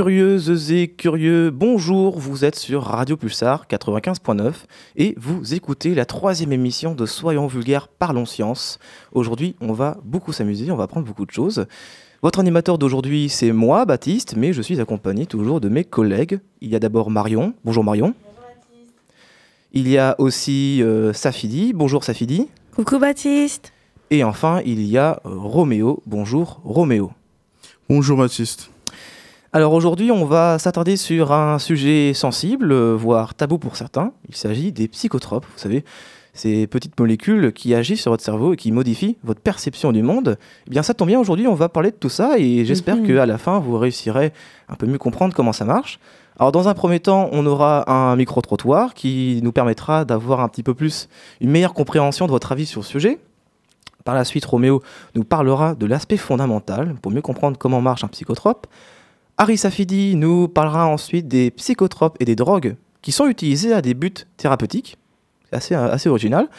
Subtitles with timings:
[0.00, 4.54] Curieuses et curieux, bonjour, vous êtes sur Radio Pulsar 95.9
[4.96, 8.78] et vous écoutez la troisième émission de Soyons vulgaires, parlons science.
[9.12, 11.66] Aujourd'hui, on va beaucoup s'amuser, on va apprendre beaucoup de choses.
[12.22, 16.40] Votre animateur d'aujourd'hui, c'est moi, Baptiste, mais je suis accompagné toujours de mes collègues.
[16.62, 17.52] Il y a d'abord Marion.
[17.66, 18.14] Bonjour Marion.
[18.24, 18.94] Bonjour Baptiste.
[19.74, 21.74] Il y a aussi euh, Safidi.
[21.74, 22.48] Bonjour Safidi.
[22.74, 23.74] Coucou Baptiste.
[24.10, 26.02] Et enfin, il y a euh, Roméo.
[26.06, 27.10] Bonjour Roméo.
[27.90, 28.70] Bonjour Baptiste.
[29.52, 34.12] Alors aujourd'hui, on va s'attarder sur un sujet sensible, euh, voire tabou pour certains.
[34.28, 35.84] Il s'agit des psychotropes, vous savez,
[36.34, 40.38] ces petites molécules qui agissent sur votre cerveau et qui modifient votre perception du monde.
[40.68, 43.08] Eh bien, ça tombe bien, aujourd'hui, on va parler de tout ça et j'espère mhm.
[43.08, 44.32] qu'à la fin, vous réussirez
[44.68, 45.98] un peu mieux comprendre comment ça marche.
[46.38, 50.62] Alors, dans un premier temps, on aura un micro-trottoir qui nous permettra d'avoir un petit
[50.62, 51.08] peu plus
[51.40, 53.18] une meilleure compréhension de votre avis sur le sujet.
[54.04, 54.80] Par la suite, Roméo
[55.16, 58.68] nous parlera de l'aspect fondamental pour mieux comprendre comment marche un psychotrope.
[59.40, 63.94] Harry Safidi nous parlera ensuite des psychotropes et des drogues qui sont utilisés à des
[63.94, 64.98] buts thérapeutiques.
[65.48, 66.50] C'est assez, euh, assez original.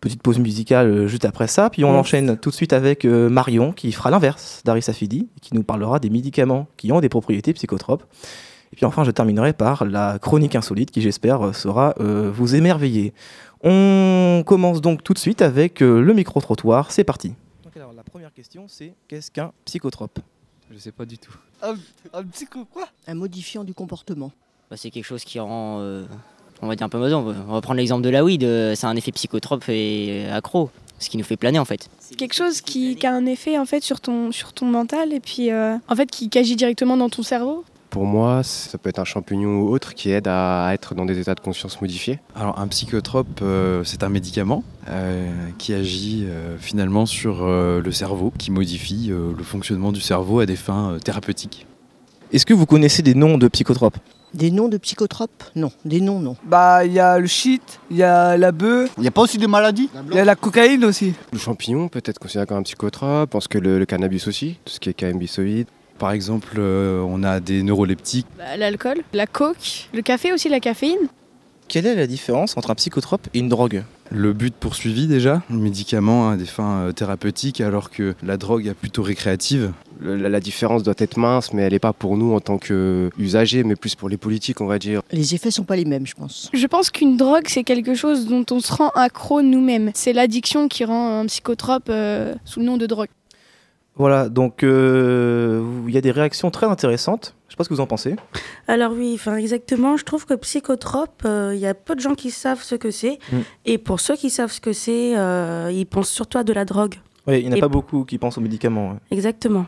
[0.00, 1.68] Petite pause musicale euh, juste après ça.
[1.68, 5.40] Puis on enchaîne tout de suite avec euh, Marion qui fera l'inverse d'Harry Safidi et
[5.40, 8.04] qui nous parlera des médicaments qui ont des propriétés psychotropes.
[8.72, 13.12] Et puis enfin, je terminerai par la chronique insolite qui, j'espère, saura vous émerveiller.
[13.62, 16.90] On commence donc tout de suite avec le micro-trottoir.
[16.90, 17.34] C'est parti.
[17.76, 20.18] alors, la première question, c'est qu'est-ce qu'un psychotrope?
[20.70, 21.34] Je sais pas du tout.
[21.62, 21.76] Un,
[22.32, 24.32] psycho quoi Un modifiant du comportement.
[24.70, 26.04] Bah, c'est quelque chose qui rend, euh,
[26.62, 27.12] on va dire un peu mauvais.
[27.14, 31.08] On va prendre l'exemple de la weed, euh, c'est un effet psychotrope et accro, ce
[31.10, 31.88] qui nous fait planer en fait.
[32.16, 35.50] Quelque chose qui, a un effet en fait sur ton, sur ton mental et puis
[35.50, 37.64] euh, en fait qui, qui agit directement dans ton cerveau
[37.94, 41.20] pour moi, ça peut être un champignon ou autre qui aide à être dans des
[41.20, 42.18] états de conscience modifiés.
[42.34, 48.32] Alors un psychotrope, euh, c'est un médicament euh, qui agit euh, finalement sur le cerveau,
[48.36, 51.68] qui modifie le fonctionnement du cerveau à des fins thérapeutiques.
[52.32, 53.98] Est-ce que vous connaissez des noms de psychotropes?
[54.34, 55.44] Des noms de psychotropes?
[55.54, 56.34] Non, des noms non.
[56.44, 58.90] Bah il y a le shit, il y a la bœuf.
[58.98, 59.88] Il n'y a pas aussi des maladies?
[60.10, 61.14] Il y a la cocaïne aussi.
[61.32, 64.58] Le champignon peut être considéré comme un psychotrope, je pense que le, le cannabis aussi,
[64.64, 65.68] tout ce qui est cannabinoïde.
[65.98, 68.26] Par exemple, euh, on a des neuroleptiques.
[68.36, 71.08] Bah, l'alcool, la coke, le café aussi, la caféine.
[71.68, 73.84] Quelle est la différence entre un psychotrope et une drogue?
[74.10, 78.66] Le but poursuivi déjà, le médicament a des fins euh, thérapeutiques alors que la drogue
[78.66, 79.72] est plutôt récréative.
[80.02, 83.76] la, différence doit être mince, mais elle n'est pas pour nous en tant qu'usagers, mais
[83.76, 85.00] plus pour les politiques, on va dire.
[85.10, 86.50] Les effets sont pas les mêmes, je pense.
[86.52, 89.90] Je pense qu'une drogue, c'est quelque chose dont on se rend accro nous-mêmes.
[89.94, 93.08] C'est l'addiction qui rend un psychotrope euh, sous le nom de drogue.
[93.96, 97.36] Voilà, donc euh, il y a des réactions très intéressantes.
[97.46, 98.16] Je ne sais pas ce que vous en pensez.
[98.68, 99.96] Alors oui, enfin exactement.
[99.96, 102.90] Je trouve que psychotrope, euh, il y a peu de gens qui savent ce que
[102.90, 103.18] c'est.
[103.32, 103.36] Mm.
[103.66, 106.64] Et pour ceux qui savent ce que c'est, euh, ils pensent surtout à de la
[106.64, 106.96] drogue.
[107.28, 108.96] Oui, il n'y en a pas beaucoup qui pensent aux médicaments.
[109.12, 109.66] Exactement.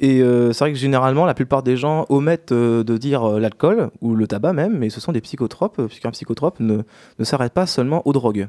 [0.00, 4.26] Et c'est vrai que généralement, la plupart des gens omettent de dire l'alcool ou le
[4.26, 6.82] tabac même, mais ce sont des psychotropes, puisqu'un psychotrope ne,
[7.18, 8.48] ne s'arrête pas seulement aux drogues.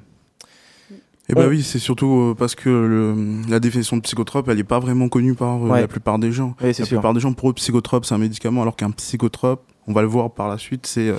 [1.30, 3.16] Eh bien oui, c'est surtout euh, parce que
[3.50, 6.56] la définition de psychotrope, elle n'est pas vraiment connue par euh, la plupart des gens.
[6.62, 10.02] la plupart des gens, pour eux, psychotrope, c'est un médicament, alors qu'un psychotrope, on va
[10.02, 11.16] le voir par la suite, c'est euh,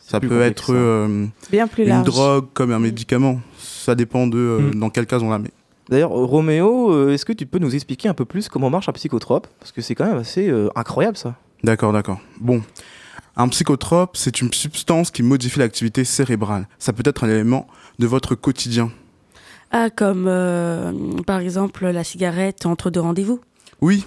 [0.00, 0.74] ça peut être
[1.50, 3.40] Bien plus une drogue comme un médicament.
[3.58, 4.78] Ça dépend de mm.
[4.78, 5.50] dans quel cas on la met.
[5.88, 9.46] D'ailleurs, Roméo, est-ce que tu peux nous expliquer un peu plus comment marche un psychotrope?
[9.60, 11.36] Parce que c'est quand même assez incroyable ça.
[11.64, 12.20] D'accord, d'accord.
[12.40, 12.62] Bon.
[13.38, 16.66] Un psychotrope, c'est une substance qui modifie l'activité cérébrale.
[16.78, 17.66] Ça peut être un élément
[17.98, 18.90] de votre quotidien.
[19.70, 20.92] Ah, comme euh,
[21.26, 23.40] par exemple la cigarette entre deux rendez-vous
[23.80, 24.06] Oui,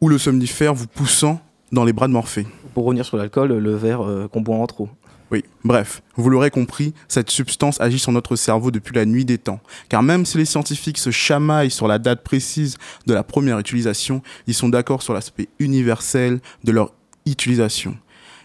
[0.00, 1.40] ou le somnifère vous poussant
[1.72, 2.46] dans les bras de Morphée.
[2.74, 4.88] Pour revenir sur l'alcool, le verre euh, qu'on boit en trop.
[5.30, 9.38] Oui, bref, vous l'aurez compris, cette substance agit sur notre cerveau depuis la nuit des
[9.38, 9.60] temps.
[9.88, 14.22] Car même si les scientifiques se chamaillent sur la date précise de la première utilisation,
[14.48, 16.92] ils sont d'accord sur l'aspect universel de leur
[17.26, 17.96] utilisation.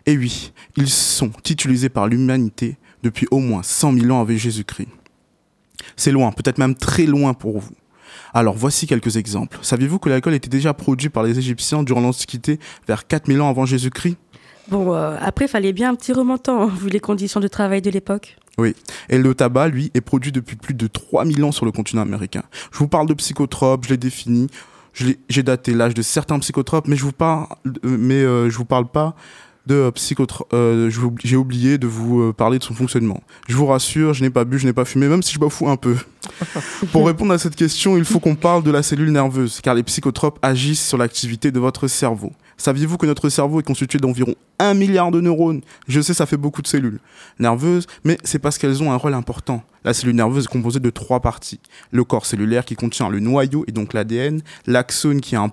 [0.05, 4.89] Et oui, ils sont utilisés par l'humanité depuis au moins 100 000 ans avec Jésus-Christ.
[5.95, 7.75] C'est loin, peut-être même très loin pour vous.
[8.33, 9.57] Alors voici quelques exemples.
[9.61, 13.65] Saviez-vous que l'alcool était déjà produit par les Égyptiens durant l'Antiquité, vers 4000 ans avant
[13.65, 14.17] Jésus-Christ?
[14.67, 17.91] Bon, euh, après, fallait bien un petit remontant, hein, vu les conditions de travail de
[17.91, 18.37] l'époque.
[18.57, 18.75] Oui,
[19.09, 22.43] et le tabac, lui, est produit depuis plus de 3000 ans sur le continent américain.
[22.71, 24.47] Je vous parle de psychotropes, je l'ai défini,
[24.93, 27.47] j'ai daté l'âge de certains psychotropes, mais je vous parle,
[27.83, 29.15] mais euh, je vous parle pas
[29.67, 30.53] de psychotrope.
[30.53, 30.89] Euh,
[31.23, 33.21] j'ai oublié de vous euh, parler de son fonctionnement.
[33.47, 35.69] Je vous rassure, je n'ai pas bu, je n'ai pas fumé, même si je bafouille
[35.69, 35.95] un peu.
[36.91, 39.83] Pour répondre à cette question, il faut qu'on parle de la cellule nerveuse, car les
[39.83, 42.31] psychotropes agissent sur l'activité de votre cerveau.
[42.57, 45.61] Saviez-vous que notre cerveau est constitué d'environ 1 milliard de neurones?
[45.87, 46.99] Je sais, ça fait beaucoup de cellules
[47.39, 49.63] nerveuses, mais c'est parce qu'elles ont un rôle important.
[49.83, 51.59] La cellule nerveuse est composée de trois parties.
[51.91, 55.51] Le corps cellulaire qui contient le noyau et donc l'ADN, l'axone qui est un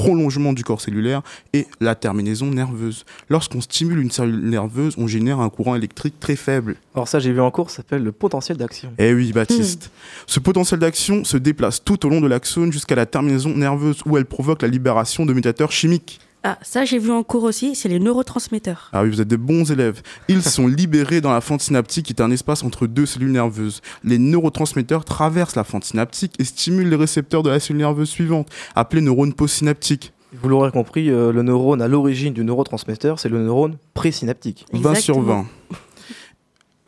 [0.00, 1.20] prolongement du corps cellulaire
[1.52, 3.04] et la terminaison nerveuse.
[3.28, 6.76] Lorsqu'on stimule une cellule nerveuse, on génère un courant électrique très faible.
[6.94, 8.94] Alors ça, j'ai vu en cours, ça s'appelle le potentiel d'action.
[8.96, 9.90] Eh oui, Baptiste.
[10.26, 14.16] Ce potentiel d'action se déplace tout au long de l'axone jusqu'à la terminaison nerveuse où
[14.16, 16.18] elle provoque la libération de médiateurs chimiques.
[16.42, 18.88] Ah, ça j'ai vu en cours aussi, c'est les neurotransmetteurs.
[18.92, 20.00] Ah oui, vous êtes des bons élèves.
[20.28, 23.82] Ils sont libérés dans la fente synaptique qui est un espace entre deux cellules nerveuses.
[24.04, 28.48] Les neurotransmetteurs traversent la fente synaptique et stimulent les récepteurs de la cellule nerveuse suivante,
[28.74, 30.14] appelée neurone postsynaptique.
[30.32, 34.64] Vous l'aurez compris, euh, le neurone à l'origine du neurotransmetteur, c'est le neurone présynaptique.
[34.72, 35.46] 20 sur Exactement.
[35.70, 35.76] 20.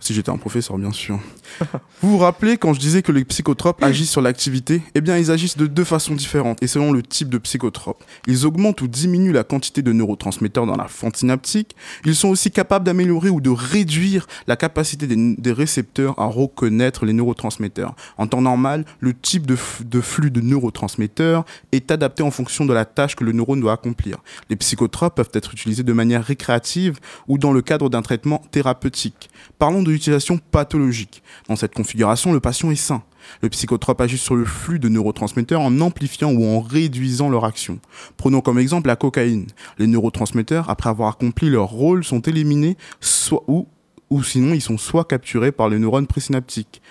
[0.03, 1.21] Si j'étais un professeur, bien sûr.
[2.03, 4.83] Vous vous rappelez quand je disais que les psychotropes agissent sur l'activité?
[4.97, 8.03] Eh bien, ils agissent de deux façons différentes et selon le type de psychotrope.
[8.27, 11.77] Ils augmentent ou diminuent la quantité de neurotransmetteurs dans la fente synaptique.
[12.05, 17.13] Ils sont aussi capables d'améliorer ou de réduire la capacité des, récepteurs à reconnaître les
[17.13, 17.95] neurotransmetteurs.
[18.19, 22.73] En temps normal, le type de, de flux de neurotransmetteurs est adapté en fonction de
[22.73, 24.19] la tâche que le neurone doit accomplir.
[24.51, 29.31] Les psychotropes peuvent être utilisés de manière récréative ou dans le cadre d'un traitement thérapeutique.
[29.61, 31.23] Parlons de l'utilisation pathologique.
[31.49, 33.03] Dans cette configuration, le patient est sain.
[33.41, 37.79] Le psychotrope agit sur le flux de neurotransmetteurs en amplifiant ou en réduisant leur action.
[38.17, 39.47] Prenons comme exemple la cocaïne.
[39.79, 43.69] Les neurotransmetteurs, après avoir accompli leur rôle, sont éliminés soit, ou,
[44.11, 46.83] ou sinon ils sont soit capturés par les neurones présynaptiques.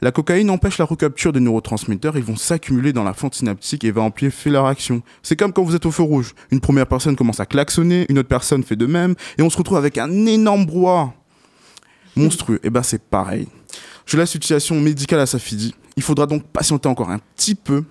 [0.00, 3.90] La cocaïne empêche la recapture des neurotransmetteurs, ils vont s'accumuler dans la fente synaptique et
[3.90, 5.02] va amplifier leur action.
[5.24, 6.36] C'est comme quand vous êtes au feu rouge.
[6.52, 9.58] Une première personne commence à klaxonner, une autre personne fait de même, et on se
[9.58, 11.14] retrouve avec un énorme brouhaha
[12.18, 12.60] monstrueux.
[12.62, 13.48] Et ben c'est pareil.
[14.06, 15.74] Je laisse l'utilisation médicale à Safidi.
[15.96, 17.84] Il faudra donc patienter encore un petit peu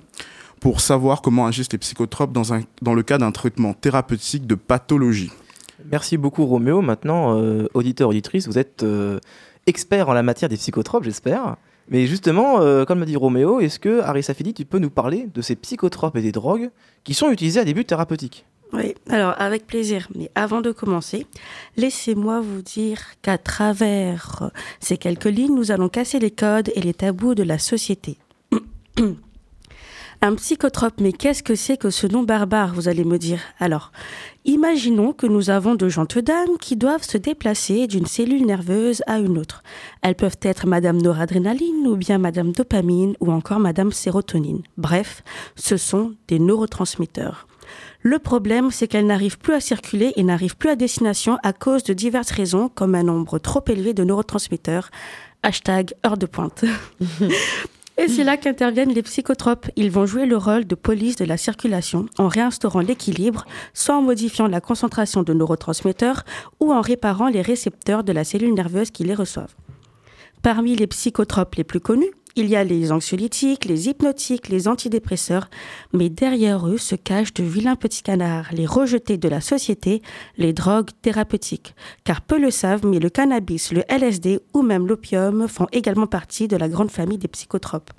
[0.59, 4.55] pour savoir comment agissent les psychotropes dans, un, dans le cas d'un traitement thérapeutique de
[4.55, 5.31] pathologie.
[5.91, 6.81] Merci beaucoup Roméo.
[6.81, 9.19] Maintenant, euh, auditeur, auditrice, vous êtes euh,
[9.67, 11.57] expert en la matière des psychotropes, j'espère.
[11.89, 15.29] Mais justement, euh, comme l'a dit Roméo, est-ce que, Harry Safidi, tu peux nous parler
[15.33, 16.69] de ces psychotropes et des drogues
[17.03, 18.45] qui sont utilisés à des buts thérapeutiques?
[18.73, 20.07] Oui, alors avec plaisir.
[20.15, 21.25] Mais avant de commencer,
[21.77, 24.47] laissez-moi vous dire qu'à travers euh,
[24.79, 28.17] ces quelques lignes, nous allons casser les codes et les tabous de la société.
[30.19, 33.39] Un psychotrope, mais qu'est-ce que c'est que ce nom barbare, vous allez me dire?
[33.59, 33.91] Alors,
[34.45, 39.19] imaginons que nous avons de gentes dames qui doivent se déplacer d'une cellule nerveuse à
[39.19, 39.61] une autre.
[40.01, 44.63] Elles peuvent être Madame Noradrénaline ou bien Madame Dopamine ou encore Madame Sérotonine.
[44.75, 45.23] Bref,
[45.55, 47.46] ce sont des neurotransmetteurs.
[48.01, 51.83] Le problème, c'est qu'elles n'arrivent plus à circuler et n'arrivent plus à destination à cause
[51.83, 54.89] de diverses raisons, comme un nombre trop élevé de neurotransmetteurs.
[55.43, 56.65] Hashtag heure de pointe.
[57.99, 59.67] Et c'est là qu'interviennent les psychotropes.
[59.75, 64.03] Ils vont jouer le rôle de police de la circulation en réinstaurant l'équilibre, soit en
[64.03, 66.23] modifiant la concentration de neurotransmetteurs
[66.59, 69.55] ou en réparant les récepteurs de la cellule nerveuse qui les reçoivent.
[70.43, 75.49] Parmi les psychotropes les plus connus, il y a les anxiolytiques, les hypnotiques, les antidépresseurs,
[75.91, 80.03] mais derrière eux se cachent de vilains petits canards, les rejetés de la société,
[80.37, 81.73] les drogues thérapeutiques.
[82.03, 86.47] Car peu le savent, mais le cannabis, le LSD ou même l'opium font également partie
[86.47, 87.89] de la grande famille des psychotropes.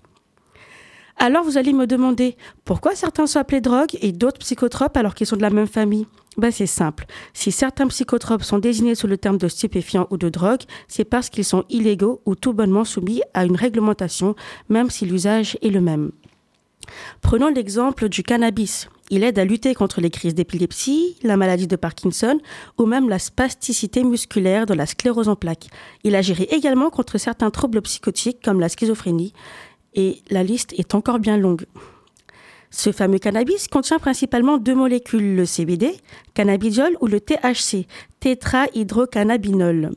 [1.16, 5.26] Alors vous allez me demander pourquoi certains sont appelés drogues et d'autres psychotropes alors qu'ils
[5.26, 6.06] sont de la même famille?
[6.38, 7.06] Ben, C'est simple.
[7.34, 11.28] Si certains psychotropes sont désignés sous le terme de stupéfiants ou de drogue, c'est parce
[11.28, 14.34] qu'ils sont illégaux ou tout bonnement soumis à une réglementation,
[14.68, 16.12] même si l'usage est le même.
[17.20, 18.88] Prenons l'exemple du cannabis.
[19.10, 22.38] Il aide à lutter contre les crises d'épilepsie, la maladie de Parkinson
[22.76, 25.68] ou même la spasticité musculaire de la sclérose en plaques.
[26.04, 29.32] Il agirait également contre certains troubles psychotiques comme la schizophrénie
[29.94, 31.64] et la liste est encore bien longue.
[32.70, 35.92] Ce fameux cannabis contient principalement deux molécules, le CBD,
[36.34, 37.86] cannabidiol ou le THC,
[38.20, 39.92] tétrahydrocannabinol.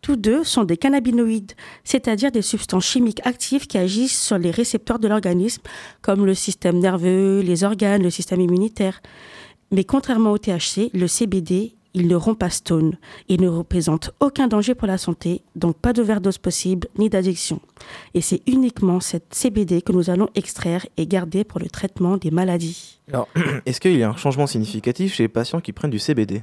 [0.00, 1.52] Tous deux sont des cannabinoïdes,
[1.84, 5.62] c'est-à-dire des substances chimiques actives qui agissent sur les récepteurs de l'organisme,
[6.02, 9.02] comme le système nerveux, les organes, le système immunitaire.
[9.70, 12.96] Mais contrairement au THC, le CBD, il ne rompt pas stone
[13.28, 17.60] et ne représente aucun danger pour la santé, donc pas d'overdose possible ni d'addiction.
[18.14, 22.30] Et c'est uniquement cette CBD que nous allons extraire et garder pour le traitement des
[22.30, 23.00] maladies.
[23.12, 23.28] Alors,
[23.66, 26.42] est-ce qu'il y a un changement significatif chez les patients qui prennent du CBD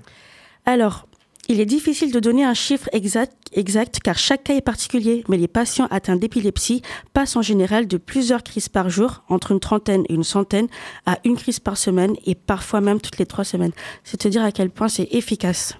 [0.65, 1.07] Alors,
[1.47, 5.47] il est difficile de donner un chiffre exact, car chaque cas est particulier, mais les
[5.47, 6.81] patients atteints d'épilepsie
[7.13, 10.67] passent en général de plusieurs crises par jour, entre une trentaine et une centaine,
[11.05, 13.73] à une crise par semaine et parfois même toutes les trois semaines.
[14.03, 15.77] C'est te dire à quel point c'est efficace.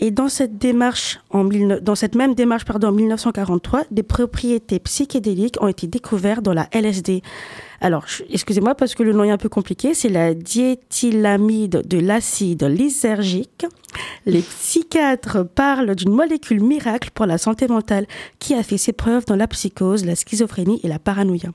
[0.00, 5.68] Et dans cette démarche, dans cette même démarche pardon, en 1943, des propriétés psychédéliques ont
[5.68, 7.22] été découvertes dans la LSD.
[7.80, 12.64] Alors, excusez-moi parce que le nom est un peu compliqué, c'est la diéthylamide de l'acide
[12.64, 13.66] lysergique.
[14.26, 18.06] Les psychiatres parlent d'une molécule miracle pour la santé mentale
[18.38, 21.50] qui a fait ses preuves dans la psychose, la schizophrénie et la paranoïa.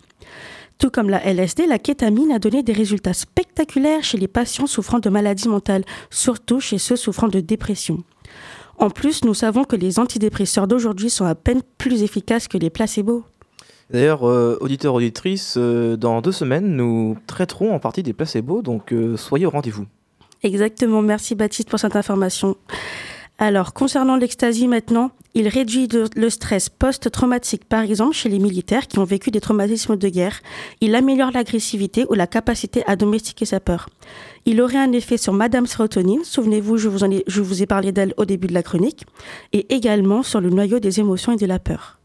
[0.77, 5.00] Tout comme la LSD, la kétamine a donné des résultats spectaculaires chez les patients souffrant
[5.00, 8.03] de maladies mentales, surtout chez ceux souffrant de dépression.
[8.77, 12.70] En plus, nous savons que les antidépresseurs d'aujourd'hui sont à peine plus efficaces que les
[12.70, 13.25] placebos.
[13.89, 18.94] D'ailleurs, euh, auditeurs, auditrices, euh, dans deux semaines, nous traiterons en partie des placebos, donc
[18.94, 19.86] euh, soyez au rendez-vous.
[20.43, 22.55] Exactement, merci Baptiste pour cette information.
[23.39, 29.00] Alors, concernant l'ecstasy maintenant, il réduit le stress post-traumatique, par exemple chez les militaires qui
[29.00, 30.41] ont vécu des traumatismes de guerre.
[30.81, 33.89] Il améliore l'agressivité ou la capacité à domestiquer sa peur.
[34.46, 38.48] Il aurait un effet sur Madame Sérotonine, souvenez-vous, je vous, ai, parlé d'elle au début
[38.48, 39.05] de la chronique,
[39.53, 42.00] et également sur le noyau des émotions et de la peur.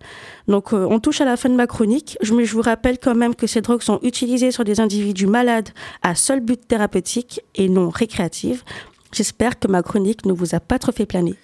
[0.48, 3.14] Donc, euh, on touche à la fin de ma chronique, mais je vous rappelle quand
[3.14, 5.70] même que ces drogues sont utilisées sur des individus malades
[6.02, 8.64] à seul but thérapeutique et non récréatif.
[9.12, 11.34] J'espère que ma chronique ne vous a pas trop fait planer.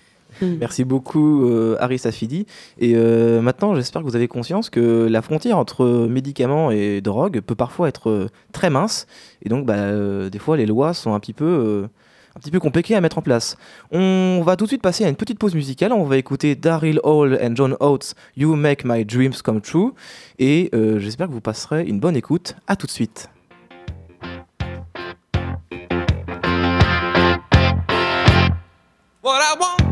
[0.43, 2.47] Merci beaucoup, euh, Harry Safidi.
[2.79, 7.41] Et euh, maintenant, j'espère que vous avez conscience que la frontière entre médicaments et drogue
[7.41, 9.07] peut parfois être euh, très mince.
[9.43, 11.45] Et donc, bah, euh, des fois, les lois sont un petit peu.
[11.45, 11.89] euh,
[12.37, 13.57] un petit peu compliquées à mettre en place.
[13.91, 15.93] On va tout de suite passer à une petite pause musicale.
[15.93, 19.91] On va écouter Daryl Hall and John Oates, You Make My Dreams Come True.
[20.39, 22.55] Et euh, j'espère que vous passerez une bonne écoute.
[22.69, 23.29] À tout de suite.
[29.23, 29.90] What I want,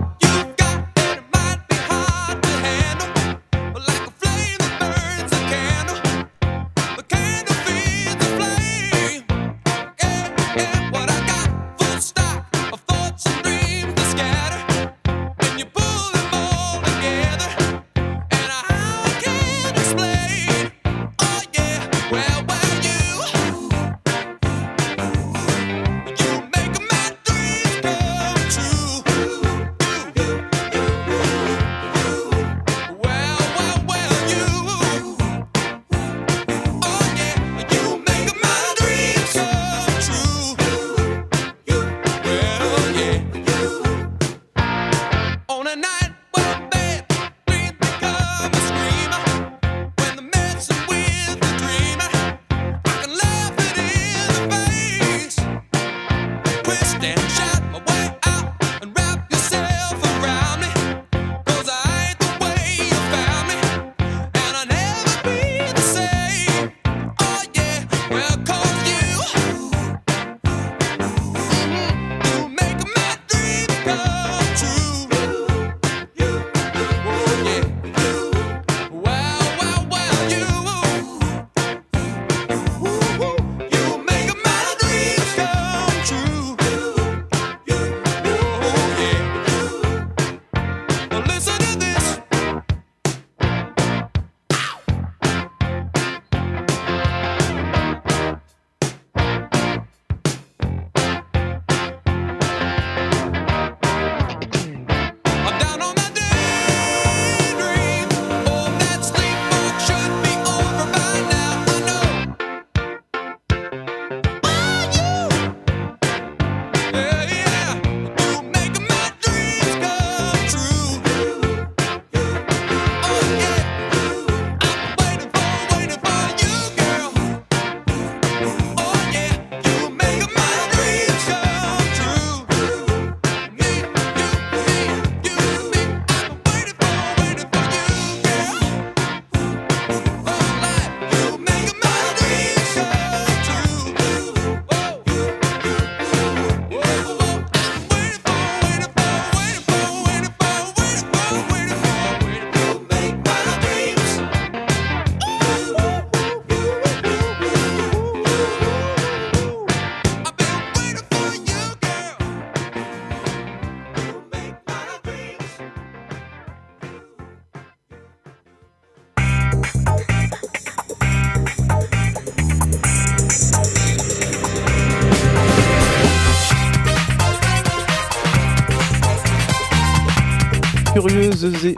[181.38, 181.76] Curieuses et.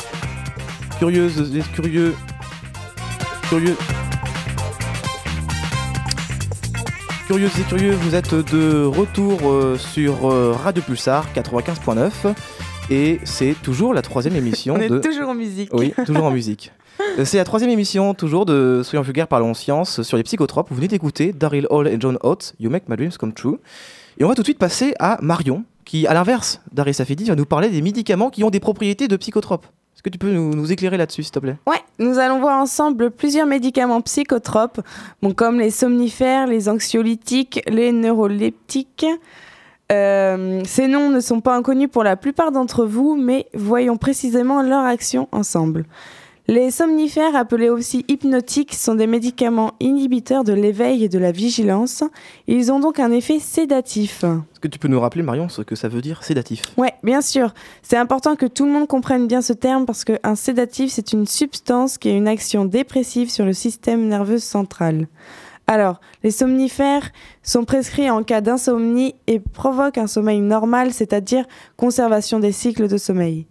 [0.99, 2.15] Curieuses et curieux.
[3.51, 3.77] Curieux.
[7.27, 12.11] Curieuses et curieux, vous êtes de retour euh, sur euh, Radio Pulsar 95.9
[12.91, 14.99] et c'est toujours la troisième émission On est de.
[14.99, 15.69] toujours en musique.
[15.75, 16.73] Oui, toujours en musique.
[17.19, 20.69] Euh, C'est la troisième émission, toujours de Soyons vulgaires, parlons science, sur les psychotropes.
[20.71, 23.59] Vous venez d'écouter Daryl Hall et John Oates, You Make My Dreams Come True.
[24.19, 27.35] Et on va tout de suite passer à Marion, qui, à l'inverse d'Ari Safidi, va
[27.35, 29.67] nous parler des médicaments qui ont des propriétés de psychotropes.
[29.93, 31.57] Est-ce que tu peux nous, éclairer là-dessus, s'il te plaît?
[31.67, 34.81] Ouais, nous allons voir ensemble plusieurs médicaments psychotropes,
[35.35, 39.05] comme les somnifères, les anxiolytiques, les neuroleptiques.
[39.91, 44.63] Euh, ces noms ne sont pas inconnus pour la plupart d'entre vous, mais voyons précisément
[44.63, 45.87] leur action ensemble.
[46.49, 52.03] Les somnifères, appelés aussi hypnotiques, sont des médicaments inhibiteurs de l'éveil et de la vigilance.
[52.49, 54.25] Ils ont donc un effet sédatif.
[54.25, 56.63] Est-ce que tu peux nous rappeler, Marion, ce que ça veut dire sédatif?
[56.77, 57.55] Ouais, bien sûr.
[57.83, 61.27] C'est important que tout le monde comprenne bien ce terme parce qu'un sédatif, c'est une
[61.27, 65.07] substance qui a une action dépressive sur le système nerveux central.
[65.69, 67.13] Alors, les somnifères
[67.45, 71.45] sont prescrits en cas d'insomnie et provoquent un sommeil normal, c'est-à-dire
[71.77, 73.47] conservation des cycles de sommeil.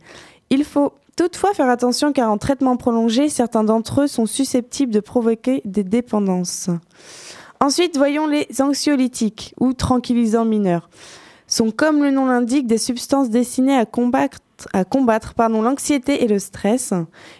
[0.49, 5.01] Il faut toutefois faire attention car en traitement prolongé, certains d'entre eux sont susceptibles de
[5.01, 6.69] provoquer des dépendances.
[7.59, 10.89] Ensuite, voyons les anxiolytiques ou tranquillisants mineurs.
[11.45, 14.37] Sont comme le nom l'indique des substances destinées à combattre,
[14.71, 16.93] à combattre pardon, l'anxiété et le stress.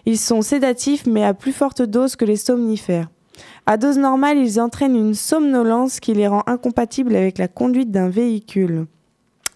[0.05, 3.07] Ils sont sédatifs mais à plus forte dose que les somnifères.
[3.65, 8.09] À dose normale, ils entraînent une somnolence qui les rend incompatibles avec la conduite d'un
[8.09, 8.87] véhicule.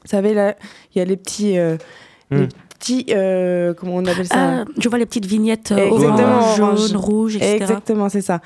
[0.03, 0.55] Vous savez, là,
[0.95, 1.57] il y a les petits...
[1.57, 1.75] euh,
[2.33, 2.37] Hmm.
[2.37, 2.47] les
[2.83, 6.57] petits euh, comment on appelle ça Ah, je vois les petites vignettes euh, Exactement, orange,
[6.57, 7.55] jaune, rouge, etc.
[7.55, 8.41] Exactement, c'est ça.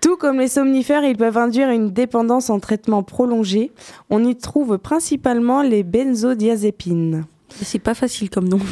[0.00, 3.72] Tout comme les somnifères, ils peuvent induire une dépendance en traitement prolongé.
[4.10, 7.24] On y trouve principalement les benzodiazépines.
[7.48, 8.58] C'est pas facile comme nom.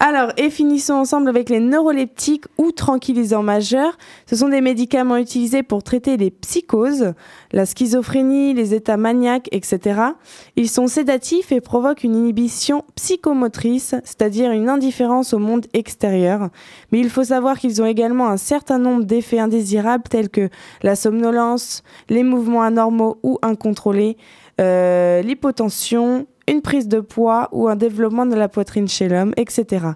[0.00, 3.98] Alors, et finissons ensemble avec les neuroleptiques ou tranquillisants majeurs.
[4.26, 7.14] Ce sont des médicaments utilisés pour traiter les psychoses,
[7.50, 10.00] la schizophrénie, les états maniaques, etc.
[10.54, 16.50] Ils sont sédatifs et provoquent une inhibition psychomotrice, c'est-à-dire une indifférence au monde extérieur.
[16.92, 20.48] Mais il faut savoir qu'ils ont également un certain nombre d'effets indésirables tels que
[20.84, 24.16] la somnolence, les mouvements anormaux ou incontrôlés,
[24.60, 29.86] euh, l'hypotension, une prise de poids ou un développement de la poitrine chez l'homme, etc.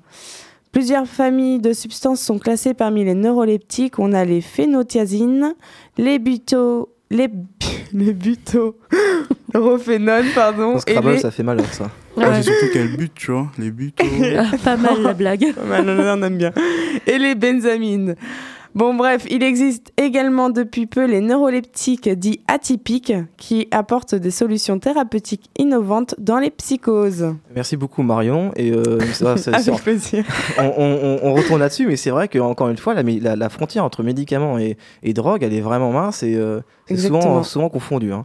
[0.71, 3.99] Plusieurs familles de substances sont classées parmi les neuroleptiques.
[3.99, 5.55] On a les phénothiazines,
[5.99, 6.89] les buto...
[7.11, 7.29] Les,
[7.93, 8.79] les buto...
[9.55, 10.79] Rophénone, pardon.
[10.79, 11.91] Scrabble, les- ça fait mal, ça.
[12.17, 13.93] Ah, c'est surtout quel but, tu vois, les buts.
[14.03, 14.57] oh.
[14.65, 15.53] pas mal la blague.
[15.55, 16.53] Pas mal, on aime bien.
[17.07, 18.17] Et les benzamines.
[18.75, 24.79] Bon, bref, il existe également depuis peu les neuroleptiques dits atypiques qui apportent des solutions
[24.79, 27.35] thérapeutiques innovantes dans les psychoses.
[27.55, 28.51] Merci beaucoup, Marion.
[28.57, 30.25] Et euh, c'est vrai, c'est- Avec plaisir.
[30.59, 33.37] on, on- on- on retourne là-dessus, mais c'est vrai qu'encore une fois, la, mé- la-
[33.37, 37.69] la frontière entre médicaments et, et drogue, elle est vraiment mince et euh, c'est souvent,
[37.69, 38.13] confondue.
[38.13, 38.25] hein.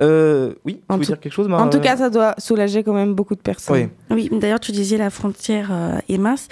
[0.00, 2.34] Euh, oui, tu En veux tout- dire quelque chose, Mar- En tout cas, ça doit
[2.38, 3.88] soulager quand même beaucoup de personnes.
[4.10, 4.28] Oui.
[4.30, 6.46] Oui, d'ailleurs, tu disais la frontière euh, est mince.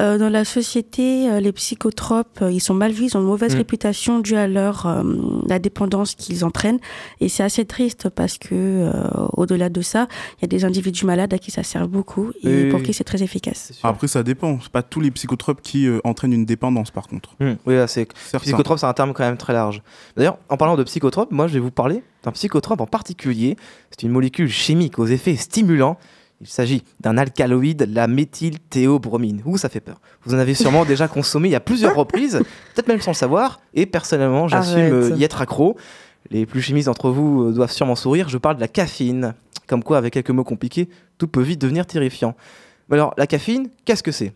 [0.00, 3.26] Euh, dans la société, euh, les psychotropes, euh, ils sont mal vus, ils ont une
[3.26, 3.58] mauvaise Mm.
[3.58, 5.02] réputation due à leur euh,
[5.46, 6.78] la dépendance qu'ils entraînent.
[7.20, 8.92] Et c'est assez triste parce que, euh,
[9.36, 12.68] au-delà de ça, il y a des individus malades à qui ça sert beaucoup et
[12.70, 13.72] pour qui c'est très efficace.
[13.82, 14.58] Après, ça dépend.
[14.62, 17.30] C'est pas tous les psychotropes qui euh, entraînent une dépendance, par contre.
[17.40, 18.08] Hmm, oui, là, c'est
[18.40, 19.82] psychotrope, c'est un terme quand même très large.
[20.16, 23.56] D'ailleurs, en parlant de psychotrope, moi, je vais vous parler d'un psychotrope en particulier.
[23.90, 25.98] C'est une molécule chimique aux effets stimulants.
[26.42, 29.42] Il s'agit d'un alcaloïde, la méthylthéobromine.
[29.44, 30.00] Ouh, ça fait peur.
[30.24, 32.42] Vous en avez sûrement déjà consommé a plusieurs reprises,
[32.74, 33.60] peut-être même sans le savoir.
[33.74, 35.76] Et personnellement, j'assume euh, y être accro.
[36.30, 38.28] Les plus chimistes d'entre vous euh, doivent sûrement sourire.
[38.28, 39.34] Je parle de la caféine.
[39.68, 42.34] Comme quoi, avec quelques mots compliqués, tout peut vite devenir terrifiant.
[42.88, 44.32] Mais alors, la caféine, qu'est-ce que c'est?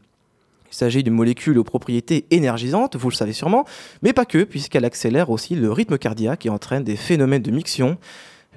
[0.71, 3.64] Il s'agit d'une molécule aux propriétés énergisantes, vous le savez sûrement,
[4.03, 7.99] mais pas que, puisqu'elle accélère aussi le rythme cardiaque et entraîne des phénomènes de miction.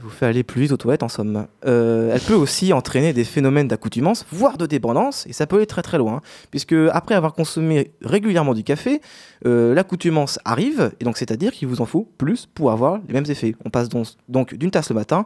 [0.02, 1.48] Vous fait aller plus vite aux toilettes, en somme.
[1.66, 5.66] Euh, elle peut aussi entraîner des phénomènes d'accoutumance, voire de dépendance, et ça peut aller
[5.66, 9.02] très très loin, puisque après avoir consommé régulièrement du café,
[9.46, 13.30] euh, l'accoutumance arrive, et donc c'est-à-dire qu'il vous en faut plus pour avoir les mêmes
[13.30, 13.56] effets.
[13.66, 15.26] On passe donc d'une tasse le matin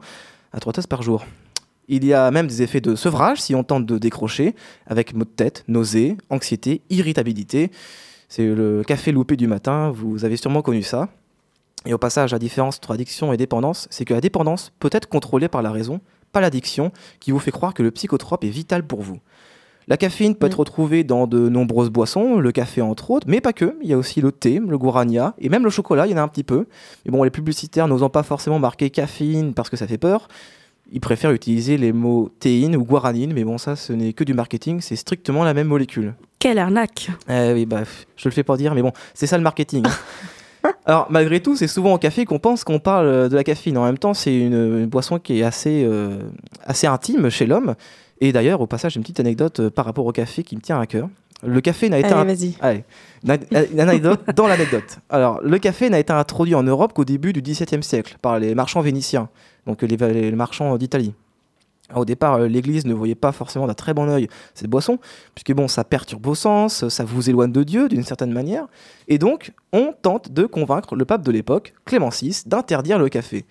[0.52, 1.26] à trois tasses par jour.
[1.88, 4.56] Il y a même des effets de sevrage si on tente de décrocher,
[4.88, 7.72] avec maux de tête, nausées, anxiété, irritabilité.
[8.30, 11.10] C'est le café loupé du matin, vous avez sûrement connu ça.
[11.86, 15.08] Et au passage, la différence entre addiction et dépendance, c'est que la dépendance peut être
[15.08, 16.00] contrôlée par la raison,
[16.32, 19.20] pas l'addiction, qui vous fait croire que le psychotrope est vital pour vous.
[19.88, 23.52] La caféine peut être retrouvée dans de nombreuses boissons, le café entre autres, mais pas
[23.52, 23.76] que.
[23.82, 26.18] Il y a aussi le thé, le guarania et même le chocolat, il y en
[26.18, 26.68] a un petit peu.
[27.06, 30.30] Mais bon, les publicitaires n'osant pas forcément marquer caféine parce que ça fait peur,
[30.92, 34.34] ils préfèrent utiliser les mots théine ou guaranine, mais bon, ça, ce n'est que du
[34.34, 36.14] marketing, c'est strictement la même molécule.
[36.40, 37.84] Quelle arnaque Eh oui, bah,
[38.16, 39.84] je le fais pas dire, mais bon, c'est ça le marketing.
[40.86, 43.78] Alors, malgré tout, c'est souvent au café qu'on pense qu'on parle euh, de la caféine.
[43.78, 46.18] En même temps, c'est une, une boisson qui est assez, euh,
[46.66, 47.76] assez intime chez l'homme.
[48.22, 50.80] Et d'ailleurs, au passage, une petite anecdote euh, par rapport au café qui me tient
[50.80, 51.10] à cœur.
[51.46, 52.08] Le café n'a été
[52.62, 52.84] Allez,
[53.28, 55.00] un- une anecdote dans l'anecdote.
[55.10, 58.56] Alors, le café n'a été introduit en Europe qu'au début du XVIIe siècle par les
[58.56, 59.28] marchands vénitiens,
[59.68, 61.14] donc les, les marchands d'Italie.
[61.96, 65.00] Au départ, euh, l'Église ne voyait pas forcément d'un très bon œil cette boisson,
[65.36, 68.68] puisque bon, ça perturbe vos sens, ça vous éloigne de Dieu d'une certaine manière,
[69.08, 73.46] et donc on tente de convaincre le pape de l'époque, Clément VI, d'interdire le café.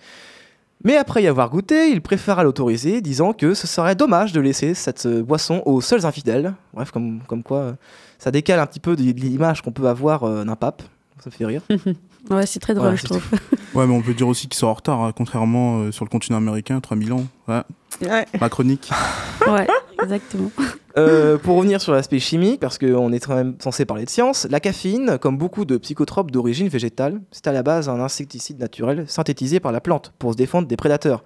[0.85, 4.75] Mais après y avoir goûté, il préféra l'autoriser, disant que ce serait dommage de laisser
[4.75, 6.55] cette euh, boisson aux seuls infidèles.
[6.75, 7.73] Bref, comme, comme quoi euh,
[8.19, 10.83] ça décale un petit peu de, l'image qu'on peut avoir euh, d'un pape.
[11.21, 11.63] Ça fait rire.
[12.31, 13.25] Ouais, c'est très drôle, Voilà, je trouve.
[13.75, 16.11] Ouais, mais on peut dire aussi qu'ils sont en retard, hein, contrairement euh, sur le
[16.11, 17.25] continent américain, 3000 ans.
[17.49, 17.63] Ouais.
[18.03, 18.27] Ouais.
[18.39, 18.91] Ma chronique.
[19.47, 19.67] ouais,
[20.03, 20.51] exactement.
[20.99, 24.47] Euh, pour revenir sur l'aspect chimique, parce qu'on est quand même censé parler de science,
[24.51, 29.07] la caféine, comme beaucoup de psychotropes d'origine végétale, c'est à la base un insecticide naturel
[29.09, 31.25] synthétisé par la plante pour se défendre des prédateurs.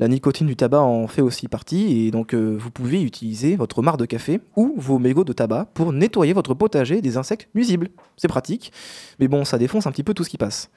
[0.00, 3.82] La nicotine du tabac en fait aussi partie, et donc euh, vous pouvez utiliser votre
[3.82, 7.88] marc de café ou vos mégots de tabac pour nettoyer votre potager des insectes nuisibles.
[8.16, 8.72] C'est pratique,
[9.18, 10.70] mais bon, ça défonce un petit peu tout ce qui passe.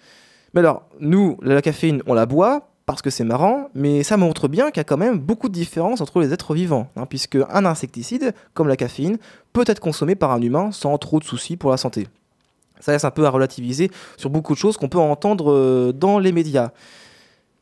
[0.53, 4.47] Mais alors, nous, la caféine, on la boit parce que c'est marrant, mais ça montre
[4.47, 7.37] bien qu'il y a quand même beaucoup de différences entre les êtres vivants, hein, puisque
[7.49, 9.17] un insecticide, comme la caféine,
[9.53, 12.07] peut être consommé par un humain sans trop de soucis pour la santé.
[12.79, 16.17] Ça laisse un peu à relativiser sur beaucoup de choses qu'on peut entendre euh, dans
[16.17, 16.71] les médias.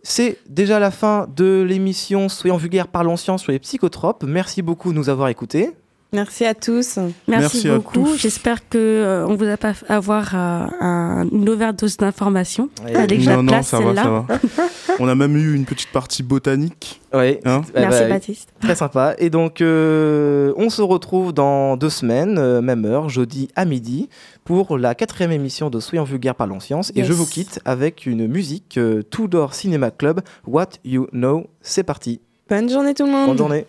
[0.01, 4.23] C'est déjà la fin de l'émission Soyons vulgaires, parlons science sur les psychotropes.
[4.23, 5.71] Merci beaucoup de nous avoir écoutés.
[6.11, 6.97] Merci à tous.
[7.27, 8.07] Merci, beaucoup.
[8.17, 12.69] J'espère que euh, on vous a pas fait avoir euh, un- une overdose d'informations.
[12.83, 13.07] Ouais.
[13.19, 14.25] Je la non, non, ça va, ça va.
[14.99, 16.99] On a même eu une petite partie botanique.
[17.13, 18.49] Ouais, Hein eh Merci ben, Baptiste.
[18.59, 19.13] Très sympa.
[19.19, 24.09] Et donc, euh, on se retrouve dans deux semaines, euh, même heure, jeudi à midi,
[24.45, 26.91] pour la quatrième émission de Soyons vulgaires, parlons science.
[26.95, 27.07] Et Yes.
[27.07, 31.45] je vous quitte avec une musique euh, Tudor Cinema Club, What You Know.
[31.61, 32.19] C'est parti.
[32.49, 33.27] Bonne journée tout le monde.
[33.27, 33.65] Bonne journée.